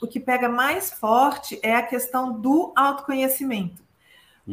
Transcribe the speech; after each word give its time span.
o 0.00 0.06
que 0.06 0.20
pega 0.20 0.48
mais 0.48 0.90
forte 0.92 1.58
é 1.62 1.74
a 1.74 1.82
questão 1.82 2.32
do 2.32 2.72
autoconhecimento. 2.76 3.84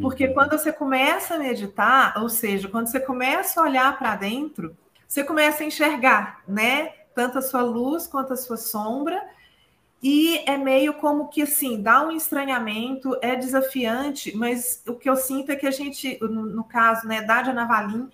Porque 0.01 0.27
uhum. 0.27 0.33
quando 0.33 0.51
você 0.51 0.73
começa 0.73 1.35
a 1.35 1.38
meditar, 1.38 2.17
ou 2.17 2.27
seja, 2.27 2.67
quando 2.67 2.88
você 2.88 3.00
começa 3.00 3.59
a 3.59 3.64
olhar 3.64 3.98
para 3.98 4.16
dentro, 4.16 4.75
você 5.08 5.24
começa 5.24 5.64
a 5.64 5.67
enxergar, 5.67 6.42
né? 6.48 6.93
Tanto 7.14 7.37
a 7.37 7.42
sua 7.42 7.61
luz 7.61 8.07
quanto 8.07 8.34
a 8.34 8.38
sua 8.38 8.57
sombra. 8.57 9.23
E 10.02 10.39
é 10.50 10.57
meio 10.57 10.95
como 10.95 11.29
que 11.29 11.44
assim, 11.44 11.82
dá 11.82 12.05
um 12.05 12.12
estranhamento, 12.12 13.16
é 13.21 13.36
desafiante, 13.36 14.36
mas 14.36 14.82
o 14.88 14.96
que 14.96 15.10
eu 15.10 15.16
sinto 15.16 15.52
é 15.52 15.55
que 15.55 15.68
a 15.68 15.71
gente, 15.71 16.18
no, 16.20 16.46
no 16.48 16.64
caso, 16.64 17.07
né, 17.07 17.21
da 17.21 17.41
Diana 17.41 17.66
Valim, 17.66 18.10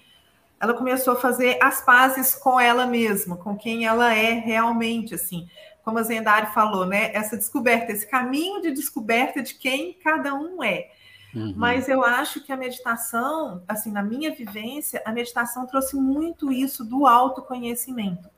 ela 0.60 0.74
começou 0.74 1.14
a 1.14 1.20
fazer 1.20 1.58
as 1.62 1.82
pazes 1.82 2.36
com 2.36 2.60
ela 2.60 2.86
mesma, 2.86 3.38
com 3.38 3.58
quem 3.58 3.86
ela 3.86 4.14
é 4.14 4.34
realmente, 4.34 5.16
assim, 5.16 5.50
como 5.84 6.00
a 6.00 6.04
Zendari 6.04 6.54
falou, 6.54 6.86
né? 6.86 7.12
Essa 7.14 7.38
descoberta, 7.38 7.92
esse 7.92 8.08
caminho 8.08 8.62
de 8.62 8.72
descoberta 8.72 9.42
de 9.42 9.56
quem 9.56 9.94
cada 9.94 10.34
um 10.34 10.64
é. 10.64 10.92
Uhum. 11.34 11.54
Mas 11.56 11.88
eu 11.88 12.04
acho 12.04 12.42
que 12.42 12.52
a 12.52 12.58
meditação, 12.58 13.64
assim, 13.68 13.92
na 13.92 14.02
minha 14.02 14.34
vivência, 14.34 15.02
a 15.06 15.12
meditação 15.12 15.66
trouxe 15.66 15.96
muito 15.96 16.52
isso 16.52 16.84
do 16.84 17.06
autoconhecimento. 17.06 18.30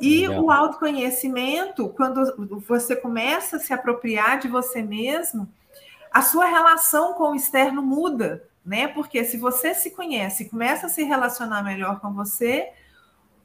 E 0.00 0.28
Legal. 0.28 0.44
o 0.44 0.50
autoconhecimento, 0.50 1.88
quando 1.88 2.60
você 2.68 2.94
começa 2.94 3.56
a 3.56 3.60
se 3.60 3.72
apropriar 3.72 4.38
de 4.38 4.46
você 4.46 4.80
mesmo, 4.80 5.48
a 6.12 6.22
sua 6.22 6.46
relação 6.46 7.14
com 7.14 7.32
o 7.32 7.34
externo 7.34 7.82
muda, 7.82 8.44
né? 8.64 8.86
Porque 8.86 9.24
se 9.24 9.36
você 9.36 9.74
se 9.74 9.90
conhece 9.90 10.44
e 10.44 10.48
começa 10.48 10.86
a 10.86 10.88
se 10.88 11.02
relacionar 11.02 11.62
melhor 11.62 11.98
com 12.00 12.12
você, 12.12 12.70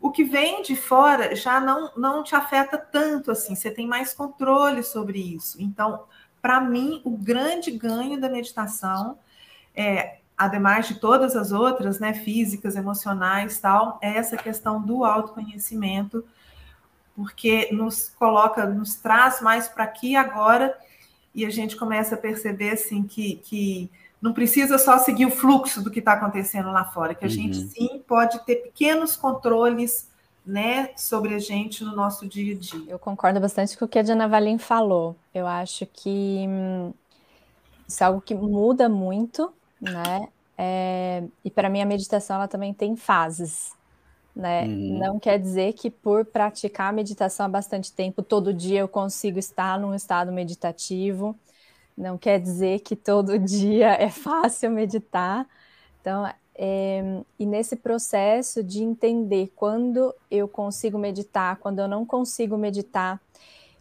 o 0.03 0.11
que 0.11 0.25
vem 0.25 0.61
de 0.61 0.75
fora 0.75 1.33
já 1.33 1.61
não, 1.61 1.89
não 1.95 2.23
te 2.23 2.35
afeta 2.35 2.77
tanto 2.77 3.31
assim, 3.31 3.55
você 3.55 3.71
tem 3.71 3.87
mais 3.87 4.13
controle 4.13 4.83
sobre 4.83 5.17
isso. 5.17 5.61
Então, 5.61 6.03
para 6.41 6.59
mim, 6.59 7.01
o 7.05 7.11
grande 7.11 7.71
ganho 7.71 8.19
da 8.19 8.27
meditação 8.27 9.17
é, 9.73 10.17
ademais 10.37 10.89
de 10.89 10.95
todas 10.95 11.37
as 11.37 11.53
outras, 11.53 12.01
né, 12.01 12.13
físicas, 12.13 12.75
emocionais, 12.75 13.57
tal, 13.61 13.97
é 14.01 14.17
essa 14.17 14.35
questão 14.35 14.81
do 14.81 15.05
autoconhecimento, 15.05 16.25
porque 17.15 17.69
nos 17.71 18.09
coloca, 18.09 18.65
nos 18.65 18.95
traz 18.95 19.39
mais 19.39 19.69
para 19.69 19.85
aqui 19.85 20.17
agora, 20.17 20.77
e 21.33 21.45
a 21.45 21.49
gente 21.49 21.77
começa 21.77 22.15
a 22.15 22.17
perceber 22.17 22.71
assim 22.71 23.03
que, 23.03 23.37
que 23.37 23.89
não 24.23 24.31
precisa 24.31 24.77
só 24.77 24.97
seguir 24.99 25.25
o 25.25 25.29
fluxo 25.29 25.83
do 25.83 25.91
que 25.91 25.99
está 25.99 26.13
acontecendo 26.13 26.71
lá 26.71 26.85
fora, 26.85 27.13
que 27.13 27.25
a 27.25 27.27
uhum. 27.27 27.33
gente 27.33 27.57
sim 27.57 28.01
pode 28.07 28.39
ter 28.45 28.55
pequenos 28.55 29.17
controles 29.17 30.09
né, 30.45 30.91
sobre 30.95 31.35
a 31.35 31.39
gente 31.39 31.83
no 31.83 31.93
nosso 31.93 32.25
dia 32.25 32.55
a 32.55 32.57
dia. 32.57 32.85
Eu 32.87 32.97
concordo 32.97 33.41
bastante 33.41 33.77
com 33.77 33.83
o 33.83 33.87
que 33.87 33.99
a 33.99 34.01
Diana 34.01 34.25
Valim 34.25 34.57
falou. 34.57 35.13
Eu 35.35 35.45
acho 35.45 35.85
que 35.85 36.45
hum, 36.47 36.93
isso 37.85 38.01
é 38.01 38.07
algo 38.07 38.21
que 38.21 38.33
muda 38.33 38.87
muito, 38.87 39.53
né? 39.81 40.29
É, 40.57 41.23
e 41.43 41.51
para 41.51 41.69
mim 41.69 41.81
a 41.81 41.85
meditação 41.85 42.37
ela 42.37 42.47
também 42.47 42.73
tem 42.73 42.95
fases, 42.95 43.73
né? 44.33 44.63
Uhum. 44.63 44.99
Não 44.99 45.19
quer 45.19 45.37
dizer 45.37 45.73
que 45.73 45.89
por 45.89 46.23
praticar 46.23 46.89
a 46.89 46.93
meditação 46.93 47.45
há 47.45 47.49
bastante 47.49 47.91
tempo, 47.91 48.23
todo 48.23 48.53
dia 48.53 48.79
eu 48.79 48.87
consigo 48.87 49.37
estar 49.37 49.77
num 49.77 49.93
estado 49.93 50.31
meditativo. 50.31 51.35
Não 51.97 52.17
quer 52.17 52.39
dizer 52.39 52.79
que 52.79 52.95
todo 52.95 53.37
dia 53.39 53.93
é 53.93 54.09
fácil 54.09 54.71
meditar. 54.71 55.47
Então, 56.01 56.29
é, 56.55 57.21
e 57.39 57.45
nesse 57.45 57.75
processo 57.75 58.63
de 58.63 58.83
entender 58.83 59.51
quando 59.55 60.13
eu 60.29 60.47
consigo 60.47 60.97
meditar, 60.97 61.57
quando 61.57 61.79
eu 61.79 61.87
não 61.87 62.05
consigo 62.05 62.57
meditar, 62.57 63.19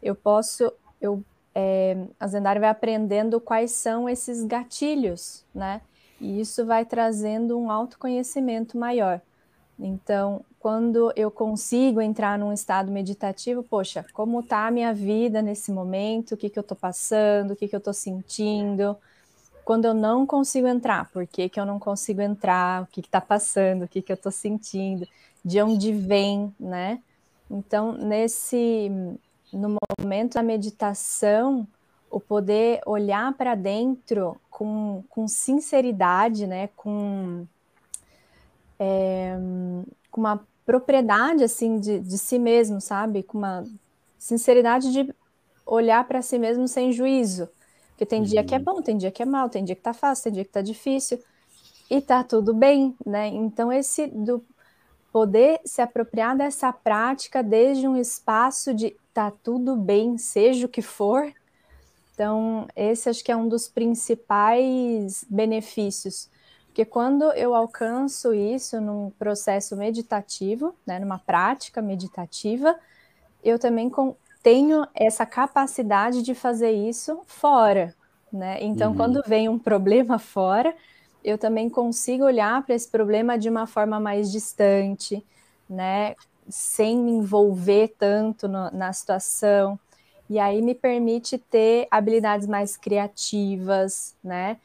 eu 0.03 0.15
posso, 0.15 0.73
eu, 1.01 1.23
é, 1.55 1.97
a 2.19 2.27
Zendara 2.27 2.61
vai 2.61 2.71
aprendendo 2.71 3.41
quais 3.41 3.73
são 3.73 4.09
esses 4.09 4.45
gatilhos, 4.45 5.45
né? 5.55 5.81
E 6.21 6.41
isso 6.41 6.65
vai 6.65 6.85
trazendo 6.85 7.59
um 7.59 7.71
autoconhecimento 7.71 8.79
maior. 8.79 9.21
Então, 9.85 10.45
quando 10.61 11.13
eu 11.17 11.31
consigo 11.31 12.01
entrar 12.01 12.39
num 12.39 12.53
estado 12.53 12.91
meditativo, 12.91 13.63
poxa, 13.63 14.05
como 14.13 14.41
está 14.41 14.67
a 14.67 14.71
minha 14.71 14.95
vida 14.95 15.43
nesse 15.43 15.73
momento? 15.73 16.33
O 16.33 16.37
que, 16.37 16.49
que 16.49 16.59
eu 16.59 16.63
estou 16.63 16.77
passando? 16.77 17.53
O 17.53 17.57
que, 17.57 17.67
que 17.67 17.75
eu 17.75 17.79
estou 17.79 17.93
sentindo? 17.93 18.97
quando 19.65 19.85
eu 19.85 19.95
não 19.95 20.27
consigo 20.27 20.67
entrar, 20.67 21.11
por 21.11 21.27
que, 21.27 21.49
que 21.49 21.59
eu 21.59 21.67
não 21.67 21.79
consigo 21.79 22.21
entrar, 22.21 22.83
o 22.83 22.87
que 22.87 23.01
está 23.01 23.21
passando, 23.21 23.85
o 23.85 23.89
que, 23.89 24.03
que 24.03 24.13
eu 24.13 24.15
estou 24.15 24.33
sentindo, 24.33 25.07
de 25.45 25.61
onde 25.61 25.93
vem, 25.93 26.55
né? 26.59 27.01
Então, 27.51 27.93
nesse 27.93 28.91
no 29.53 29.77
momento 30.01 30.35
da 30.35 30.43
meditação, 30.43 31.67
o 32.11 32.19
poder 32.19 32.81
olhar 32.87 33.33
para 33.35 33.55
dentro 33.55 34.37
com, 34.51 35.05
com 35.09 35.29
sinceridade, 35.29 36.47
né? 36.47 36.69
Com, 36.77 37.47
é, 38.83 39.39
com 40.11 40.21
uma 40.21 40.41
propriedade 40.65 41.45
assim 41.45 41.79
de, 41.79 42.01
de 42.01 42.19
si 42.19 42.39
mesmo, 42.39 42.81
sabe? 42.81 43.23
Com 43.23 43.39
uma 43.39 43.65
sinceridade 44.19 44.93
de 44.93 45.15
olhar 45.67 46.07
para 46.07 46.23
si 46.23 46.39
mesmo 46.39 46.67
sem 46.67 46.93
juízo 46.93 47.49
porque 48.03 48.07
tem 48.07 48.23
dia 48.23 48.43
que 48.43 48.55
é 48.55 48.59
uhum. 48.59 48.65
bom, 48.65 48.83
tem 48.83 48.97
dia 48.97 49.13
que 49.13 49.23
é 49.23 49.27
mal, 49.27 49.49
tem 49.49 49.65
dia 49.65 49.77
que 49.77 49.83
tá 49.83 49.95
fácil, 49.95 50.25
tem 50.25 50.33
dia 50.33 50.45
que 50.45 50.51
tá 50.51 50.61
difícil. 50.61 51.23
E 51.89 52.01
tá 52.01 52.25
tudo 52.25 52.53
bem, 52.53 52.97
né? 53.07 53.29
Então, 53.29 53.73
esse 53.73 54.09
do 54.09 54.45
poder 55.13 55.61
se 55.65 55.81
apropriar 55.81 56.37
dessa 56.37 56.73
prática 56.73 57.43
desde 57.43 57.87
um 57.87 57.97
espaço 57.97 58.75
de 58.75 58.97
tá 59.13 59.31
tudo 59.31 59.77
bem, 59.77 60.19
seja 60.19 60.67
o 60.67 60.69
que 60.69 60.83
for. 60.83 61.33
Então, 62.15 62.67
esse 62.75 63.09
acho 63.09 63.23
que 63.23 63.31
é 63.31 63.37
um 63.37 63.49
dos 63.49 63.69
principais 63.69 65.25
benefícios. 65.29 66.29
Porque 66.73 66.87
quando 66.87 67.25
eu 67.33 67.55
alcanço 67.55 68.33
isso 68.33 68.81
num 68.81 69.11
processo 69.19 69.77
meditativo, 69.77 70.75
né, 70.87 70.99
numa 70.99 71.19
prática 71.19 71.83
meditativa, 71.83 72.75
eu 73.45 73.59
também 73.59 73.93
tenho 74.43 74.87
essa 74.95 75.27
capacidade 75.27 76.23
de 76.23 76.35
fazer 76.35 76.71
isso 76.71 77.21
fora, 77.27 77.95
né? 78.33 78.57
Então, 78.63 78.93
uhum. 78.93 78.97
quando 78.97 79.23
vem 79.27 79.51
um 79.51 79.59
problema 79.59 80.17
fora, 80.19 80.75
eu 81.23 81.37
também 81.37 81.69
consigo 81.69 82.25
olhar 82.25 82.65
para 82.65 82.75
esse 82.75 82.89
problema 82.89 83.39
de 83.39 83.51
uma 83.51 83.67
forma 83.67 84.01
mais 84.01 84.33
distante, 84.33 85.23
né? 85.69 86.17
Sem 86.49 86.97
me 86.97 87.11
envolver 87.11 87.95
tanto 87.99 88.49
no, 88.49 88.71
na 88.71 88.95
situação. 88.95 89.79
E 90.27 90.39
aí 90.39 90.63
me 90.63 90.75
permite 90.75 91.37
ter 91.37 91.87
habilidades 91.91 92.47
mais 92.47 92.79
criativas, 92.79 94.17
né? 94.25 94.57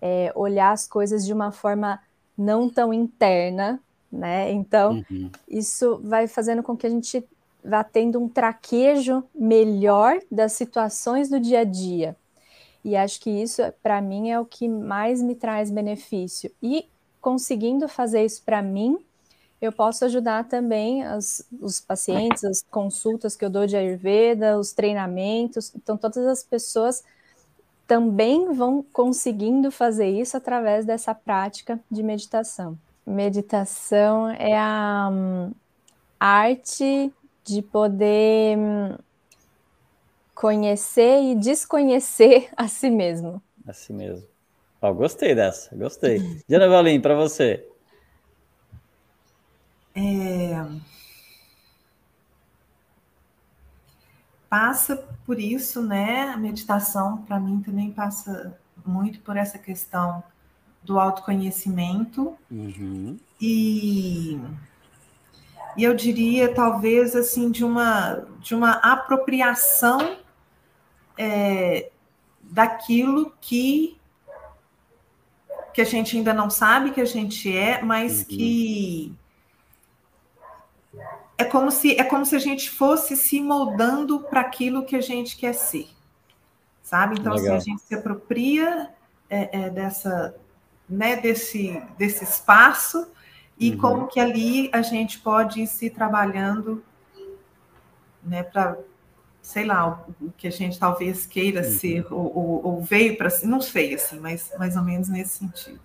É, 0.00 0.32
olhar 0.34 0.72
as 0.72 0.86
coisas 0.86 1.24
de 1.24 1.32
uma 1.32 1.52
forma 1.52 2.00
não 2.36 2.68
tão 2.68 2.92
interna, 2.92 3.80
né? 4.10 4.52
Então, 4.52 5.04
uhum. 5.10 5.30
isso 5.48 6.00
vai 6.04 6.26
fazendo 6.26 6.62
com 6.62 6.76
que 6.76 6.86
a 6.86 6.90
gente 6.90 7.24
vá 7.64 7.82
tendo 7.82 8.20
um 8.20 8.28
traquejo 8.28 9.24
melhor 9.34 10.18
das 10.30 10.52
situações 10.52 11.28
do 11.28 11.40
dia 11.40 11.60
a 11.60 11.64
dia. 11.64 12.16
E 12.84 12.96
acho 12.96 13.20
que 13.20 13.30
isso, 13.30 13.62
para 13.82 14.00
mim, 14.00 14.30
é 14.30 14.38
o 14.38 14.44
que 14.44 14.68
mais 14.68 15.20
me 15.20 15.34
traz 15.34 15.70
benefício. 15.70 16.50
E 16.62 16.86
conseguindo 17.20 17.88
fazer 17.88 18.24
isso 18.24 18.42
para 18.44 18.62
mim, 18.62 18.98
eu 19.60 19.72
posso 19.72 20.04
ajudar 20.04 20.44
também 20.44 21.02
as, 21.02 21.44
os 21.60 21.80
pacientes, 21.80 22.44
as 22.44 22.62
consultas 22.70 23.34
que 23.34 23.44
eu 23.44 23.50
dou 23.50 23.66
de 23.66 23.76
Ayurveda, 23.76 24.58
os 24.58 24.72
treinamentos. 24.72 25.74
Então, 25.74 25.96
todas 25.96 26.24
as 26.26 26.44
pessoas 26.44 27.02
também 27.86 28.52
vão 28.52 28.84
conseguindo 28.92 29.70
fazer 29.70 30.08
isso 30.08 30.36
através 30.36 30.84
dessa 30.84 31.14
prática 31.14 31.78
de 31.90 32.02
meditação. 32.02 32.76
Meditação 33.06 34.28
é 34.30 34.58
a 34.58 35.08
um, 35.12 35.52
arte 36.18 37.12
de 37.44 37.62
poder 37.62 38.58
hum, 38.58 38.96
conhecer 40.34 41.22
e 41.22 41.34
desconhecer 41.36 42.48
a 42.56 42.66
si 42.66 42.90
mesmo. 42.90 43.40
A 43.66 43.72
si 43.72 43.92
mesmo. 43.92 44.26
Oh, 44.82 44.92
gostei 44.92 45.34
dessa, 45.34 45.74
gostei. 45.74 46.18
Diana 46.48 46.68
Valim, 46.68 47.00
para 47.00 47.14
você. 47.14 47.66
É... 49.94 50.66
Passa 54.58 54.96
por 55.26 55.38
isso, 55.38 55.82
né? 55.82 56.30
A 56.32 56.36
meditação, 56.38 57.18
para 57.18 57.38
mim, 57.38 57.60
também 57.60 57.92
passa 57.92 58.58
muito 58.86 59.20
por 59.20 59.36
essa 59.36 59.58
questão 59.58 60.24
do 60.82 60.98
autoconhecimento. 60.98 62.34
Uhum. 62.50 63.18
E 63.38 64.40
e 65.76 65.84
eu 65.84 65.94
diria 65.94 66.54
talvez 66.54 67.14
assim 67.14 67.50
de 67.50 67.62
uma 67.66 68.24
de 68.40 68.54
uma 68.54 68.70
apropriação 68.76 70.16
é, 71.18 71.90
daquilo 72.40 73.34
que 73.42 73.98
que 75.74 75.82
a 75.82 75.84
gente 75.84 76.16
ainda 76.16 76.32
não 76.32 76.48
sabe 76.48 76.92
que 76.92 77.00
a 77.02 77.04
gente 77.04 77.54
é, 77.54 77.82
mas 77.82 78.20
uhum. 78.20 78.24
que 78.24 79.14
é 81.38 81.44
como 81.44 81.70
se 81.70 81.98
é 81.98 82.04
como 82.04 82.24
se 82.24 82.34
a 82.34 82.38
gente 82.38 82.70
fosse 82.70 83.16
se 83.16 83.40
moldando 83.40 84.20
para 84.20 84.40
aquilo 84.40 84.84
que 84.84 84.96
a 84.96 85.00
gente 85.00 85.36
quer 85.36 85.52
ser, 85.52 85.88
sabe? 86.82 87.16
Então 87.18 87.34
assim, 87.34 87.48
a 87.48 87.58
gente 87.58 87.82
se 87.82 87.94
apropria 87.94 88.90
é, 89.28 89.64
é, 89.64 89.70
dessa, 89.70 90.34
né, 90.88 91.16
desse 91.16 91.82
desse 91.98 92.24
espaço 92.24 93.10
e 93.58 93.70
uhum. 93.70 93.78
como 93.78 94.06
que 94.06 94.20
ali 94.20 94.70
a 94.72 94.82
gente 94.82 95.18
pode 95.18 95.62
ir 95.62 95.66
se 95.66 95.90
trabalhando, 95.90 96.82
né, 98.22 98.42
para 98.42 98.76
sei 99.46 99.64
lá, 99.64 100.04
o, 100.20 100.32
que 100.32 100.48
a 100.48 100.50
gente 100.50 100.76
talvez 100.76 101.24
queira 101.24 101.62
uhum. 101.62 101.78
ser, 101.78 102.12
ou, 102.12 102.36
ou, 102.36 102.66
ou 102.66 102.82
veio 102.82 103.16
para 103.16 103.30
ser, 103.30 103.46
não 103.46 103.60
sei, 103.60 103.94
assim, 103.94 104.18
mas 104.18 104.50
mais 104.58 104.76
ou 104.76 104.82
menos 104.82 105.08
nesse 105.08 105.38
sentido. 105.38 105.78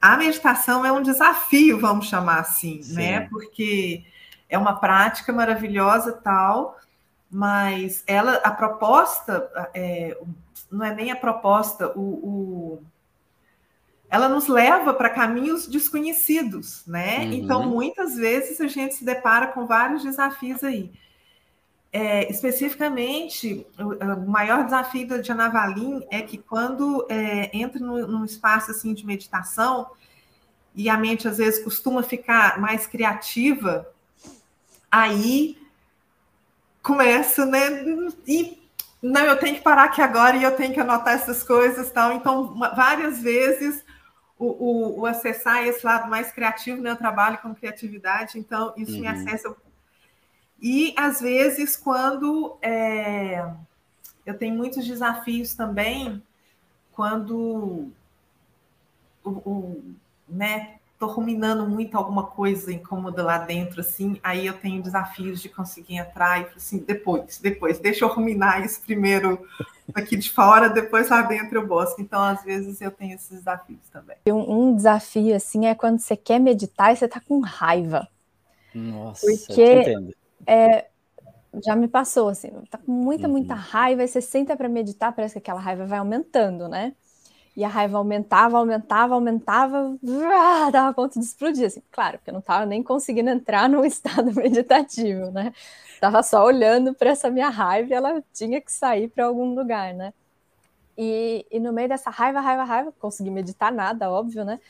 A 0.00 0.16
meditação 0.16 0.84
é 0.84 0.90
um 0.90 1.02
desafio, 1.02 1.78
vamos 1.78 2.06
chamar 2.06 2.40
assim, 2.40 2.78
né? 2.78 2.82
Sim. 2.82 2.94
né? 2.94 3.20
Porque 3.28 4.02
é 4.48 4.56
uma 4.58 4.76
prática 4.76 5.32
maravilhosa 5.32 6.12
tal, 6.12 6.78
mas 7.30 8.02
ela, 8.06 8.34
a 8.36 8.50
proposta, 8.50 9.50
é, 9.74 10.16
não 10.70 10.84
é 10.84 10.94
nem 10.94 11.10
a 11.10 11.16
proposta, 11.16 11.92
o, 11.96 12.00
o 12.00 12.82
ela 14.08 14.28
nos 14.28 14.46
leva 14.46 14.94
para 14.94 15.10
caminhos 15.10 15.66
desconhecidos, 15.66 16.84
né? 16.86 17.18
Uhum. 17.18 17.32
Então, 17.32 17.66
muitas 17.66 18.14
vezes 18.14 18.60
a 18.60 18.68
gente 18.68 18.94
se 18.94 19.04
depara 19.04 19.48
com 19.48 19.66
vários 19.66 20.04
desafios 20.04 20.62
aí. 20.62 20.92
É, 21.92 22.30
especificamente, 22.30 23.66
o, 23.78 23.94
o, 23.94 24.28
maior 24.28 24.64
desafio 24.64 25.08
da 25.08 25.18
Diana 25.18 25.48
Valim 25.48 26.06
é 26.10 26.20
que 26.20 26.38
quando 26.38 27.06
é, 27.08 27.50
entra 27.56 27.80
no, 27.80 28.06
num 28.06 28.24
espaço 28.24 28.70
assim 28.70 28.92
de 28.92 29.04
meditação 29.06 29.86
e 30.74 30.90
a 30.90 30.96
mente 30.96 31.26
às 31.26 31.38
vezes 31.38 31.64
costuma 31.64 32.02
ficar 32.02 32.60
mais 32.60 32.86
criativa, 32.86 33.88
aí 34.90 35.58
começa, 36.82 37.44
né? 37.44 37.60
E 38.26 38.62
não, 39.02 39.22
eu 39.22 39.38
tenho 39.38 39.56
que 39.56 39.62
parar 39.62 39.84
aqui 39.84 40.00
agora 40.00 40.36
e 40.36 40.42
eu 40.42 40.56
tenho 40.56 40.72
que 40.72 40.80
anotar 40.80 41.14
essas 41.14 41.42
coisas, 41.42 41.90
tal. 41.90 42.12
Então, 42.12 42.54
várias 42.74 43.20
vezes 43.20 43.84
o, 44.38 44.46
o, 44.46 45.00
o 45.00 45.06
acessar 45.06 45.66
esse 45.66 45.84
lado 45.84 46.08
mais 46.08 46.32
criativo, 46.32 46.80
né? 46.80 46.90
Eu 46.90 46.96
trabalho 46.96 47.38
com 47.38 47.54
criatividade, 47.54 48.38
então 48.38 48.72
isso 48.76 48.92
uhum. 48.92 49.00
me 49.00 49.06
acessa 49.06 49.54
e 50.60 50.94
às 50.96 51.20
vezes, 51.20 51.76
quando 51.76 52.56
é, 52.62 53.46
eu 54.24 54.36
tenho 54.36 54.54
muitos 54.56 54.86
desafios 54.86 55.54
também, 55.54 56.22
quando 56.92 57.90
o, 59.22 59.30
o 59.30 59.94
né, 60.28 60.78
tô 60.98 61.06
ruminando 61.06 61.68
muito 61.68 61.96
alguma 61.96 62.24
coisa 62.24 62.72
incômoda 62.72 63.22
lá 63.22 63.38
dentro, 63.38 63.80
assim, 63.80 64.18
aí 64.22 64.46
eu 64.46 64.54
tenho 64.54 64.82
desafios 64.82 65.40
de 65.40 65.48
conseguir 65.48 65.96
entrar 65.96 66.40
e 66.40 66.46
assim, 66.56 66.78
depois, 66.78 67.38
depois, 67.38 67.78
deixa 67.78 68.04
eu 68.04 68.08
ruminar 68.08 68.64
isso 68.64 68.80
primeiro 68.80 69.46
aqui 69.94 70.16
de 70.16 70.30
fora, 70.30 70.68
depois 70.68 71.08
lá 71.08 71.22
dentro 71.22 71.58
eu 71.58 71.66
busco. 71.66 72.00
Então, 72.00 72.22
às 72.22 72.42
vezes, 72.42 72.80
eu 72.80 72.90
tenho 72.90 73.14
esses 73.14 73.30
desafios 73.30 73.88
também. 73.90 74.16
Um, 74.28 74.70
um 74.70 74.76
desafio, 74.76 75.34
assim, 75.34 75.66
é 75.66 75.74
quando 75.74 75.98
você 75.98 76.16
quer 76.16 76.38
meditar 76.38 76.92
e 76.92 76.96
você 76.96 77.06
tá 77.06 77.20
com 77.20 77.40
raiva. 77.40 78.08
Nossa, 78.74 79.26
porque 79.26 79.94
é, 80.46 80.86
já 81.64 81.76
me 81.76 81.88
passou, 81.88 82.28
assim, 82.28 82.50
tá 82.70 82.78
com 82.78 82.92
muita, 82.92 83.28
muita 83.28 83.54
uhum. 83.54 83.60
raiva, 83.60 84.04
e 84.04 84.08
você 84.08 84.20
senta 84.20 84.56
para 84.56 84.68
meditar, 84.68 85.12
parece 85.12 85.34
que 85.34 85.38
aquela 85.38 85.60
raiva 85.60 85.86
vai 85.86 85.98
aumentando, 85.98 86.68
né? 86.68 86.94
E 87.56 87.64
a 87.64 87.68
raiva 87.68 87.96
aumentava, 87.96 88.58
aumentava, 88.58 89.14
aumentava, 89.14 89.98
dava 90.70 90.92
ponto 90.94 91.18
de 91.18 91.24
explodir, 91.24 91.66
assim, 91.66 91.82
claro, 91.90 92.18
porque 92.18 92.30
eu 92.30 92.34
não 92.34 92.40
estava 92.40 92.66
nem 92.66 92.82
conseguindo 92.82 93.30
entrar 93.30 93.68
num 93.68 93.82
estado 93.86 94.32
meditativo, 94.34 95.30
né? 95.30 95.52
Tava 96.00 96.22
só 96.22 96.44
olhando 96.44 96.94
para 96.94 97.10
essa 97.10 97.30
minha 97.30 97.48
raiva 97.48 97.90
e 97.90 97.94
ela 97.94 98.22
tinha 98.32 98.60
que 98.60 98.70
sair 98.70 99.08
para 99.08 99.24
algum 99.24 99.54
lugar, 99.54 99.94
né? 99.94 100.12
E, 100.98 101.46
e 101.50 101.58
no 101.60 101.72
meio 101.72 101.88
dessa 101.88 102.10
raiva, 102.10 102.40
raiva, 102.40 102.64
raiva, 102.64 102.92
consegui 102.98 103.30
meditar 103.30 103.72
nada, 103.72 104.10
óbvio, 104.10 104.44
né? 104.44 104.60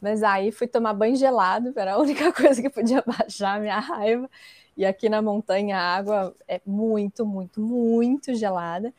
Mas 0.00 0.22
aí 0.22 0.52
fui 0.52 0.66
tomar 0.66 0.92
banho 0.94 1.16
gelado, 1.16 1.72
era 1.76 1.94
a 1.94 1.98
única 2.00 2.32
coisa 2.32 2.60
que 2.60 2.70
podia 2.70 3.02
baixar 3.06 3.56
a 3.56 3.60
minha 3.60 3.78
raiva. 3.80 4.30
E 4.76 4.84
aqui 4.84 5.08
na 5.08 5.22
montanha 5.22 5.78
a 5.78 5.96
água 5.96 6.36
é 6.48 6.60
muito, 6.66 7.24
muito, 7.24 7.60
muito 7.60 8.34
gelada. 8.34 8.92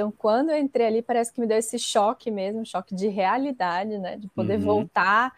Então, 0.00 0.10
quando 0.16 0.48
eu 0.48 0.56
entrei 0.56 0.86
ali, 0.86 1.02
parece 1.02 1.30
que 1.30 1.38
me 1.38 1.46
deu 1.46 1.58
esse 1.58 1.78
choque 1.78 2.30
mesmo, 2.30 2.64
choque 2.64 2.94
de 2.94 3.06
realidade, 3.08 3.98
né? 3.98 4.16
De 4.16 4.28
poder 4.28 4.58
uhum. 4.58 4.64
voltar. 4.64 5.36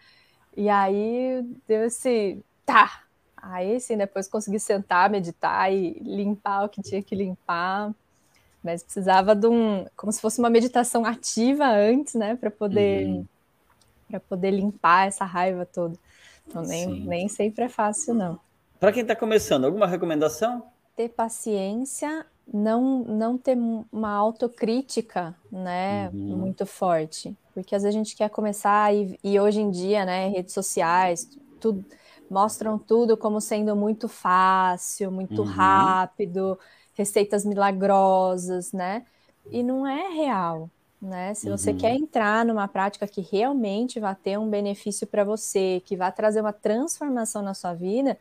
E 0.55 0.69
aí 0.69 1.43
deu 1.67 1.83
esse 1.83 2.41
tá. 2.65 3.03
Aí 3.35 3.77
sim, 3.81 3.97
depois 3.97 4.29
consegui 4.29 4.61
sentar, 4.61 5.09
meditar 5.09 5.69
e 5.69 5.99
limpar 5.99 6.63
o 6.63 6.69
que 6.69 6.81
tinha 6.81 7.03
que 7.03 7.13
limpar. 7.13 7.93
Mas 8.63 8.81
precisava 8.81 9.35
de 9.35 9.47
um, 9.47 9.85
como 9.97 10.13
se 10.13 10.21
fosse 10.21 10.39
uma 10.39 10.49
meditação 10.49 11.03
ativa 11.03 11.65
antes, 11.65 12.13
né, 12.13 12.37
para 12.37 12.49
poder 12.49 13.05
uhum. 13.05 13.25
para 14.09 14.21
poder 14.21 14.51
limpar 14.51 15.07
essa 15.07 15.25
raiva 15.25 15.65
toda. 15.65 15.95
Então 16.47 16.61
nem, 16.61 17.01
nem 17.01 17.27
sempre 17.27 17.65
é 17.65 17.69
fácil 17.69 18.13
não. 18.13 18.39
Para 18.79 18.93
quem 18.93 19.01
está 19.01 19.13
começando, 19.13 19.65
alguma 19.65 19.87
recomendação? 19.87 20.65
Ter 20.95 21.09
paciência, 21.09 22.25
não, 22.51 23.03
não 23.03 23.37
ter 23.37 23.57
uma 23.91 24.11
autocrítica 24.11 25.35
né, 25.51 26.09
uhum. 26.09 26.37
muito 26.37 26.65
forte. 26.65 27.35
Porque 27.53 27.75
às 27.75 27.83
vezes 27.83 27.95
a 27.95 27.97
gente 27.97 28.15
quer 28.15 28.29
começar 28.29 28.93
e, 28.93 29.17
e 29.23 29.39
hoje 29.39 29.61
em 29.61 29.69
dia, 29.69 30.05
né, 30.05 30.27
redes 30.29 30.53
sociais, 30.53 31.29
tudo, 31.59 31.85
mostram 32.29 32.77
tudo 32.77 33.15
como 33.15 33.39
sendo 33.39 33.75
muito 33.75 34.07
fácil, 34.07 35.11
muito 35.11 35.41
uhum. 35.41 35.47
rápido, 35.47 36.57
receitas 36.93 37.45
milagrosas, 37.45 38.71
né? 38.71 39.05
E 39.51 39.61
não 39.61 39.85
é 39.85 40.09
real, 40.09 40.69
né? 41.01 41.33
Se 41.33 41.49
você 41.49 41.71
uhum. 41.71 41.77
quer 41.77 41.95
entrar 41.95 42.45
numa 42.45 42.67
prática 42.67 43.07
que 43.07 43.21
realmente 43.21 43.99
vai 43.99 44.15
ter 44.15 44.37
um 44.39 44.49
benefício 44.49 45.05
para 45.05 45.23
você, 45.23 45.81
que 45.85 45.95
vai 45.95 46.11
trazer 46.11 46.41
uma 46.41 46.53
transformação 46.53 47.41
na 47.41 47.53
sua 47.53 47.73
vida, 47.73 48.17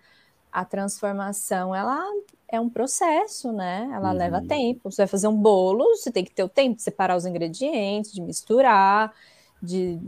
a 0.50 0.64
transformação 0.64 1.74
ela 1.74 2.04
é 2.52 2.60
um 2.60 2.68
processo, 2.68 3.50
né? 3.50 3.90
Ela 3.92 4.12
uhum. 4.12 4.18
leva 4.18 4.42
tempo. 4.42 4.90
Você 4.90 5.02
vai 5.02 5.06
fazer 5.08 5.26
um 5.26 5.36
bolo, 5.36 5.84
você 5.96 6.12
tem 6.12 6.22
que 6.22 6.30
ter 6.30 6.44
o 6.44 6.48
tempo 6.48 6.76
de 6.76 6.82
separar 6.82 7.16
os 7.16 7.24
ingredientes, 7.24 8.12
de 8.12 8.20
misturar, 8.20 9.12
de 9.60 9.98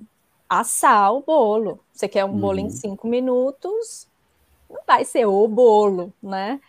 assar 0.49 1.15
o 1.15 1.23
bolo. 1.23 1.81
Você 1.91 2.07
quer 2.07 2.25
um 2.25 2.33
uhum. 2.33 2.41
bolo 2.41 2.59
em 2.59 2.65
uhum. 2.65 2.71
cinco 2.71 3.09
minutos, 3.09 4.07
não 4.69 4.83
vai 4.87 5.07
ser 5.07 5.25
o 5.25 5.49
bolo, 5.49 6.13
né? 6.23 6.61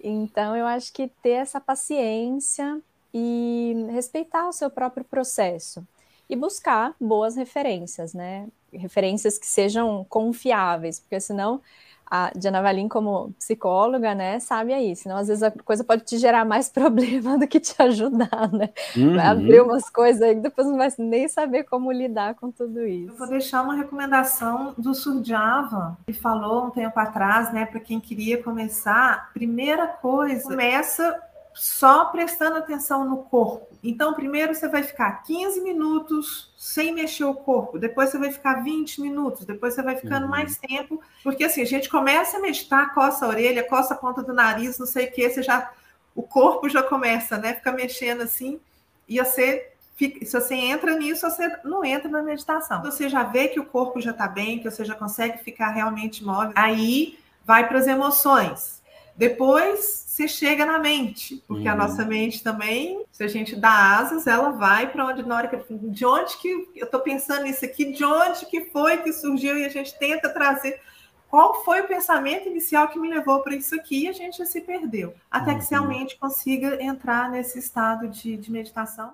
Então 0.00 0.56
eu 0.56 0.64
acho 0.64 0.92
que 0.92 1.08
ter 1.20 1.30
essa 1.30 1.60
paciência 1.60 2.80
e 3.12 3.74
respeitar 3.90 4.48
o 4.48 4.52
seu 4.52 4.70
próprio 4.70 5.04
processo 5.04 5.84
e 6.30 6.36
buscar 6.36 6.94
boas 7.00 7.34
referências, 7.34 8.14
né? 8.14 8.46
Referências 8.72 9.38
que 9.38 9.46
sejam 9.46 10.04
confiáveis, 10.08 11.00
porque 11.00 11.18
senão 11.18 11.60
a 12.08 12.30
Diana 12.36 12.62
Valim, 12.62 12.88
como 12.88 13.32
psicóloga, 13.38 14.14
né, 14.14 14.38
sabe 14.38 14.72
aí, 14.72 14.94
senão 14.94 15.16
às 15.16 15.28
vezes 15.28 15.42
a 15.42 15.50
coisa 15.50 15.82
pode 15.82 16.04
te 16.04 16.18
gerar 16.18 16.44
mais 16.44 16.68
problema 16.70 17.38
do 17.38 17.46
que 17.46 17.58
te 17.58 17.74
ajudar, 17.82 18.50
né? 18.52 18.70
Uhum. 18.96 19.16
Vai 19.16 19.26
abrir 19.26 19.60
umas 19.60 19.90
coisas 19.90 20.22
aí 20.22 20.34
que 20.34 20.40
depois 20.40 20.66
não 20.66 20.76
vai 20.76 20.88
nem 20.98 21.28
saber 21.28 21.64
como 21.64 21.90
lidar 21.90 22.34
com 22.34 22.50
tudo 22.50 22.86
isso. 22.86 23.10
Eu 23.10 23.16
vou 23.16 23.28
deixar 23.28 23.62
uma 23.62 23.74
recomendação 23.74 24.74
do 24.78 24.94
Surjava, 24.94 25.96
que 26.06 26.12
falou 26.12 26.66
um 26.66 26.70
tempo 26.70 26.98
atrás, 26.98 27.52
né, 27.52 27.66
para 27.66 27.80
quem 27.80 28.00
queria 28.00 28.42
começar, 28.42 29.30
primeira 29.32 29.86
coisa, 29.86 30.44
começa 30.44 31.20
só 31.56 32.04
prestando 32.06 32.58
atenção 32.58 33.08
no 33.08 33.24
corpo. 33.24 33.66
Então, 33.82 34.12
primeiro 34.12 34.54
você 34.54 34.68
vai 34.68 34.82
ficar 34.82 35.22
15 35.22 35.62
minutos 35.62 36.52
sem 36.54 36.92
mexer 36.92 37.24
o 37.24 37.34
corpo, 37.34 37.78
depois 37.78 38.10
você 38.10 38.18
vai 38.18 38.30
ficar 38.30 38.62
20 38.62 39.00
minutos, 39.00 39.46
depois 39.46 39.72
você 39.72 39.82
vai 39.82 39.96
ficando 39.96 40.24
uhum. 40.24 40.30
mais 40.30 40.58
tempo, 40.58 41.00
porque 41.22 41.44
assim, 41.44 41.62
a 41.62 41.66
gente 41.66 41.88
começa 41.88 42.36
a 42.36 42.40
meditar, 42.40 42.92
coça 42.92 43.24
a 43.24 43.28
orelha, 43.28 43.66
coça 43.66 43.94
a 43.94 43.96
ponta 43.96 44.22
do 44.22 44.34
nariz, 44.34 44.78
não 44.78 44.86
sei 44.86 45.06
o 45.06 45.12
que, 45.12 45.28
você 45.28 45.42
já 45.42 45.72
o 46.14 46.22
corpo 46.22 46.68
já 46.68 46.82
começa, 46.82 47.38
né, 47.38 47.54
fica 47.54 47.72
mexendo 47.72 48.22
assim, 48.22 48.60
e 49.08 49.18
você 49.18 49.72
fica, 49.94 50.24
se 50.26 50.38
você 50.38 50.54
entra 50.54 50.94
nisso, 50.98 51.28
você 51.28 51.58
não 51.64 51.84
entra 51.84 52.08
na 52.08 52.22
meditação. 52.22 52.82
Você 52.82 53.08
já 53.08 53.22
vê 53.22 53.48
que 53.48 53.60
o 53.60 53.64
corpo 53.64 54.00
já 54.00 54.10
está 54.10 54.28
bem, 54.28 54.58
que 54.58 54.70
você 54.70 54.84
já 54.84 54.94
consegue 54.94 55.38
ficar 55.38 55.70
realmente 55.70 56.22
móvel, 56.22 56.52
aí 56.54 57.18
vai 57.44 57.66
para 57.66 57.78
as 57.78 57.86
emoções. 57.86 58.82
Depois 59.16 60.04
você 60.06 60.28
chega 60.28 60.64
na 60.64 60.78
mente, 60.78 61.42
porque 61.46 61.68
uhum. 61.68 61.74
a 61.74 61.76
nossa 61.76 62.04
mente 62.04 62.42
também, 62.42 63.04
se 63.12 63.22
a 63.22 63.28
gente 63.28 63.54
dá 63.54 63.98
asas, 63.98 64.26
ela 64.26 64.50
vai 64.50 64.90
para 64.90 65.06
onde 65.06 65.22
na 65.22 65.36
hora 65.36 65.48
que 65.48 65.74
de 65.74 66.06
onde 66.06 66.36
que 66.38 66.48
eu 66.74 66.84
estou 66.84 67.00
pensando 67.00 67.44
nisso 67.44 67.64
aqui, 67.64 67.92
de 67.92 68.04
onde 68.04 68.46
que 68.46 68.66
foi 68.66 68.98
que 68.98 69.12
surgiu 69.12 69.58
e 69.58 69.64
a 69.64 69.68
gente 69.68 69.98
tenta 69.98 70.28
trazer 70.28 70.80
qual 71.28 71.64
foi 71.64 71.80
o 71.80 71.86
pensamento 71.86 72.48
inicial 72.48 72.88
que 72.88 72.98
me 72.98 73.08
levou 73.08 73.42
para 73.42 73.56
isso 73.56 73.74
aqui 73.74 74.04
e 74.04 74.08
a 74.08 74.12
gente 74.12 74.38
já 74.38 74.46
se 74.46 74.60
perdeu, 74.60 75.12
até 75.30 75.52
uhum. 75.52 75.58
que 75.58 75.70
realmente 75.70 76.18
consiga 76.18 76.82
entrar 76.82 77.30
nesse 77.30 77.58
estado 77.58 78.08
de, 78.08 78.36
de 78.36 78.50
meditação. 78.50 79.12